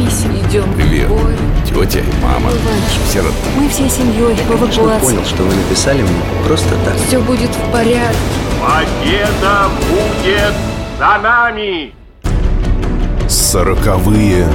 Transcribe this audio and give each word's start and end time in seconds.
писем. 0.00 0.36
Идем 0.48 0.74
Привет. 0.74 1.08
в 1.08 1.10
бой. 1.10 1.34
Тетя 1.66 2.00
и 2.00 2.22
мама. 2.22 2.50
Иванчик. 2.50 3.12
Сирота. 3.12 3.34
Мы 3.56 3.68
всей 3.68 3.90
семьей 3.90 4.34
в 4.34 4.48
Конечно, 4.48 5.00
понял, 5.00 5.24
что 5.24 5.42
вы 5.42 5.54
написали 5.54 6.02
мне 6.02 6.10
просто 6.46 6.74
так. 6.84 6.94
Все 7.06 7.20
будет 7.20 7.50
в 7.50 7.72
порядке. 7.72 8.18
Победа 8.60 9.68
будет 9.88 10.54
за 10.98 11.18
нами! 11.22 11.92
Сороковые, 13.28 14.46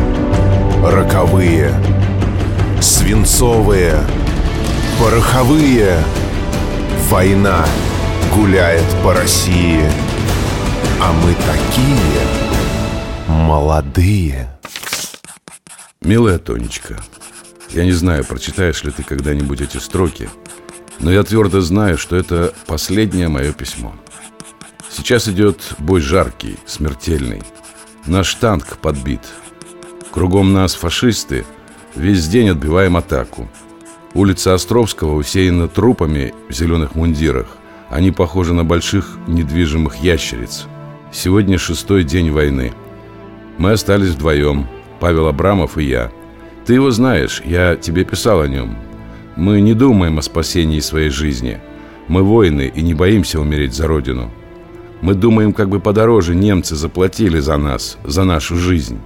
роковые, 0.84 1.74
свинцовые, 2.82 3.96
пороховые. 5.00 5.98
Война 7.10 7.66
гуляет 8.36 8.86
по 9.04 9.14
России, 9.14 9.82
а 11.02 11.14
мы 11.14 11.34
такие 11.36 12.46
молодые. 13.28 14.55
Милая 16.06 16.38
Тонечка, 16.38 17.02
я 17.72 17.84
не 17.84 17.92
знаю, 17.92 18.24
прочитаешь 18.26 18.84
ли 18.84 18.92
ты 18.92 19.02
когда-нибудь 19.02 19.62
эти 19.62 19.78
строки, 19.78 20.30
но 21.00 21.12
я 21.12 21.24
твердо 21.24 21.62
знаю, 21.62 21.98
что 21.98 22.16
это 22.16 22.54
последнее 22.68 23.28
мое 23.28 23.54
письмо. 23.54 23.96
Сейчас 24.88 25.28
идет 25.28 25.74
бой 25.80 26.02
жаркий, 26.02 26.60
смертельный. 26.68 27.42
Наш 28.06 28.36
танк 28.36 28.78
подбит. 28.78 29.22
Кругом 30.12 30.54
нас 30.54 30.76
фашисты. 30.76 31.44
Весь 31.96 32.28
день 32.28 32.50
отбиваем 32.50 32.98
атаку. 32.98 33.50
Улица 34.14 34.54
Островского 34.54 35.16
усеяна 35.16 35.68
трупами 35.68 36.36
в 36.50 36.54
зеленых 36.54 36.94
мундирах. 36.94 37.48
Они 37.90 38.12
похожи 38.12 38.54
на 38.54 38.64
больших 38.64 39.18
недвижимых 39.26 39.96
ящериц. 39.96 40.66
Сегодня 41.12 41.58
шестой 41.58 42.04
день 42.04 42.30
войны. 42.30 42.74
Мы 43.58 43.72
остались 43.72 44.10
вдвоем, 44.10 44.68
Павел 45.00 45.28
Абрамов 45.28 45.78
и 45.78 45.84
я. 45.84 46.12
Ты 46.66 46.74
его 46.74 46.92
знаешь, 46.92 47.42
я 47.46 47.76
тебе 47.76 48.04
писал 48.04 48.42
о 48.42 48.48
нем. 48.48 48.78
Мы 49.36 49.62
не 49.62 49.74
думаем 49.74 50.18
о 50.18 50.22
спасении 50.22 50.80
своей 50.80 51.10
жизни. 51.10 51.60
Мы 52.08 52.24
воины 52.24 52.72
и 52.74 52.82
не 52.82 52.94
боимся 52.94 53.40
умереть 53.40 53.74
за 53.74 53.88
родину. 53.88 54.32
Мы 55.02 55.14
думаем, 55.14 55.54
как 55.54 55.70
бы 55.70 55.80
подороже 55.80 56.34
немцы 56.34 56.76
заплатили 56.76 57.40
за 57.40 57.58
нас, 57.58 57.98
за 58.04 58.24
нашу 58.24 58.56
жизнь. 58.56 59.00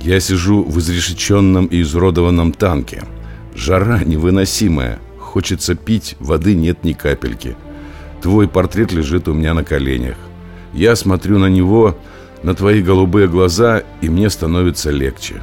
Я 0.00 0.20
сижу 0.20 0.64
в 0.64 0.78
изрешеченном 0.78 1.66
и 1.66 1.82
изуродованном 1.82 2.52
танке. 2.52 3.04
Жара 3.54 4.02
невыносимая. 4.04 4.98
Хочется 5.18 5.74
пить, 5.74 6.16
воды 6.18 6.54
нет 6.54 6.84
ни 6.84 6.92
капельки. 6.92 7.56
Твой 8.22 8.48
портрет 8.48 8.92
лежит 8.92 9.28
у 9.28 9.34
меня 9.34 9.54
на 9.54 9.64
коленях. 9.64 10.16
Я 10.72 10.96
смотрю 10.96 11.38
на 11.38 11.46
него, 11.46 11.96
на 12.42 12.54
твои 12.54 12.82
голубые 12.82 13.28
глаза, 13.28 13.82
и 14.00 14.08
мне 14.08 14.30
становится 14.30 14.90
легче. 14.90 15.42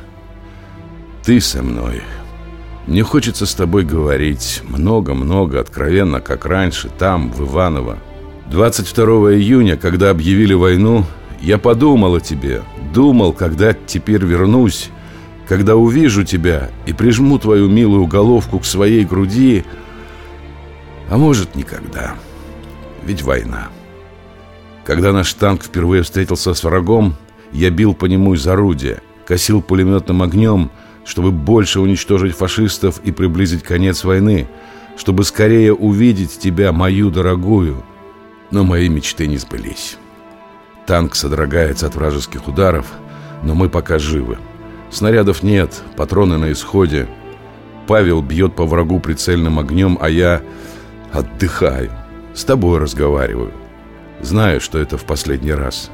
Ты 1.23 1.39
со 1.39 1.63
мной. 1.63 2.01
Мне 2.87 3.03
хочется 3.03 3.45
с 3.45 3.53
тобой 3.53 3.83
говорить 3.83 4.61
много-много, 4.67 5.59
откровенно, 5.59 6.19
как 6.19 6.45
раньше, 6.45 6.89
там, 6.89 7.31
в 7.31 7.41
Иваново. 7.43 7.97
22 8.51 9.05
июня, 9.35 9.77
когда 9.77 10.09
объявили 10.09 10.53
войну, 10.53 11.05
я 11.41 11.57
подумал 11.57 12.15
о 12.15 12.19
тебе. 12.19 12.61
Думал, 12.93 13.33
когда 13.33 13.73
теперь 13.73 14.23
вернусь, 14.23 14.89
когда 15.47 15.75
увижу 15.75 16.23
тебя 16.23 16.69
и 16.85 16.93
прижму 16.93 17.39
твою 17.39 17.69
милую 17.69 18.05
головку 18.05 18.59
к 18.59 18.65
своей 18.65 19.05
груди. 19.05 19.63
А 21.09 21.17
может, 21.17 21.55
никогда. 21.55 22.15
Ведь 23.03 23.23
война. 23.23 23.69
Когда 24.85 25.13
наш 25.13 25.33
танк 25.33 25.63
впервые 25.63 26.03
встретился 26.03 26.53
с 26.53 26.63
врагом, 26.63 27.15
я 27.51 27.69
бил 27.69 27.93
по 27.93 28.05
нему 28.05 28.33
из 28.33 28.45
орудия, 28.47 29.01
косил 29.25 29.61
пулеметным 29.61 30.21
огнем, 30.21 30.71
чтобы 31.05 31.31
больше 31.31 31.79
уничтожить 31.79 32.35
фашистов 32.35 32.99
и 33.03 33.11
приблизить 33.11 33.63
конец 33.63 34.03
войны, 34.03 34.47
чтобы 34.97 35.23
скорее 35.23 35.73
увидеть 35.73 36.37
тебя, 36.37 36.71
мою 36.71 37.09
дорогую. 37.11 37.83
Но 38.51 38.63
мои 38.63 38.89
мечты 38.89 39.27
не 39.27 39.37
сбылись. 39.37 39.97
Танк 40.85 41.15
содрогается 41.15 41.87
от 41.87 41.95
вражеских 41.95 42.47
ударов, 42.47 42.87
но 43.41 43.55
мы 43.55 43.69
пока 43.69 43.99
живы. 43.99 44.37
Снарядов 44.91 45.43
нет, 45.43 45.81
патроны 45.95 46.37
на 46.37 46.51
исходе. 46.51 47.07
Павел 47.87 48.21
бьет 48.21 48.55
по 48.55 48.65
врагу 48.65 48.99
прицельным 48.99 49.59
огнем, 49.59 49.97
а 49.99 50.09
я 50.09 50.41
отдыхаю. 51.11 51.91
С 52.33 52.43
тобой 52.43 52.79
разговариваю. 52.79 53.51
Знаю, 54.21 54.61
что 54.61 54.79
это 54.79 54.97
в 54.97 55.05
последний 55.05 55.53
раз. 55.53 55.89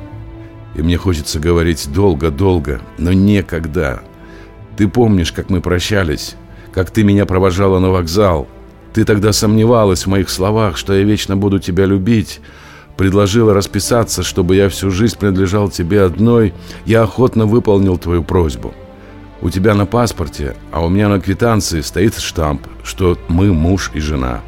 И 0.76 0.82
мне 0.82 0.98
хочется 0.98 1.40
говорить 1.40 1.92
долго-долго, 1.92 2.82
но 2.98 3.12
некогда. 3.12 4.02
Ты 4.78 4.88
помнишь, 4.88 5.32
как 5.32 5.50
мы 5.50 5.62
прощались? 5.62 6.36
Как 6.74 6.92
ты 6.92 7.04
меня 7.04 7.26
провожала 7.26 7.80
на 7.80 7.90
вокзал? 7.90 8.48
Ты 8.94 9.04
тогда 9.04 9.34
сомневалась 9.34 10.06
в 10.06 10.10
моих 10.10 10.30
словах, 10.30 10.78
что 10.78 10.94
я 10.94 11.04
вечно 11.04 11.36
буду 11.36 11.60
тебя 11.60 11.86
любить. 11.86 12.40
Предложила 12.98 13.54
расписаться, 13.54 14.24
чтобы 14.24 14.56
я 14.56 14.70
всю 14.70 14.92
жизнь 14.92 15.18
принадлежал 15.18 15.70
тебе 15.70 16.04
одной. 16.04 16.54
Я 16.86 17.04
охотно 17.04 17.46
выполнил 17.46 17.98
твою 17.98 18.24
просьбу. 18.24 18.74
У 19.42 19.50
тебя 19.50 19.74
на 19.74 19.86
паспорте, 19.86 20.56
а 20.72 20.84
у 20.84 20.90
меня 20.90 21.08
на 21.08 21.20
квитанции 21.20 21.82
стоит 21.82 22.18
штамп, 22.18 22.68
что 22.84 23.18
мы 23.30 23.54
муж 23.54 23.92
и 23.94 24.00
жена. 24.00 24.42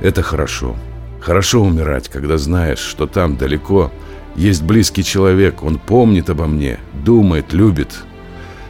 Это 0.00 0.22
хорошо. 0.22 0.74
Хорошо 1.22 1.62
умирать, 1.62 2.08
когда 2.08 2.36
знаешь, 2.36 2.80
что 2.80 3.06
там 3.06 3.36
далеко 3.36 3.92
есть 4.34 4.64
близкий 4.64 5.04
человек, 5.04 5.62
он 5.62 5.78
помнит 5.78 6.28
обо 6.28 6.46
мне, 6.46 6.80
думает, 6.92 7.52
любит. 7.52 7.90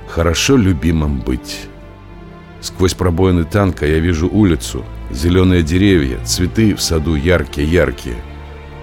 Хорошо 0.07 0.57
любимым 0.57 1.21
быть. 1.21 1.63
Сквозь 2.61 2.93
пробоины 2.93 3.45
танка 3.45 3.87
я 3.87 3.99
вижу 4.01 4.29
улицу, 4.29 4.85
зеленые 5.11 5.63
деревья, 5.63 6.23
цветы 6.25 6.75
в 6.75 6.83
саду 6.83 7.15
яркие-яркие. 7.15 8.17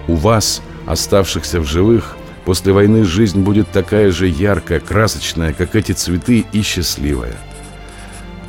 У 0.08 0.16
вас, 0.16 0.62
оставшихся 0.86 1.60
в 1.60 1.64
живых, 1.64 2.16
после 2.44 2.72
войны 2.72 3.04
жизнь 3.04 3.40
будет 3.40 3.70
такая 3.70 4.10
же 4.10 4.26
яркая, 4.26 4.80
красочная, 4.80 5.52
как 5.52 5.76
эти 5.76 5.92
цветы 5.92 6.44
и 6.52 6.62
счастливая. 6.62 7.36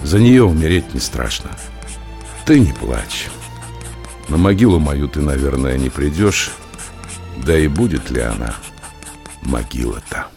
За 0.04 0.18
нее 0.18 0.44
умереть 0.44 0.96
не 0.96 1.00
страшно. 1.00 1.52
Ты 2.46 2.60
не 2.60 2.74
плачь. 2.74 3.28
На 4.30 4.38
могилу 4.38 4.80
мою 4.80 5.08
ты, 5.08 5.22
наверное, 5.22 5.78
не 5.78 5.90
придешь. 5.90 6.52
Да 7.46 7.58
и 7.58 7.68
будет 7.68 8.10
ли 8.12 8.22
она 8.22 8.56
могила-то? 9.42 10.28